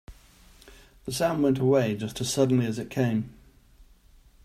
The 1.05 1.11
sound 1.13 1.43
went 1.43 1.59
away 1.59 1.95
just 1.95 2.19
as 2.21 2.33
suddenly 2.33 2.65
as 2.65 2.79
it 2.79 2.89
came. 2.89 3.35